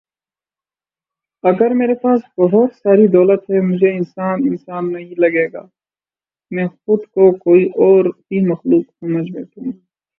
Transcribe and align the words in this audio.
اگر 1.43 1.69
میرے 1.73 1.93
پاس 1.93 2.21
بہت 2.37 2.69
ساری 2.75 3.07
دولت 3.07 3.41
ہے 3.49 3.59
مجھے 3.61 3.89
انسان 3.97 4.37
انسان 4.43 4.91
نہیں 4.93 5.13
لگے 5.17 5.47
گا۔۔ 5.53 5.63
می 6.51 6.65
خود 6.67 7.01
کو 7.05 7.31
کوئی 7.37 7.65
اور 7.81 8.05
ہی 8.05 8.45
مخلوق 8.45 8.85
سمجھ 8.99 9.29
بیٹھوں 9.31 9.65
گا 9.65 9.77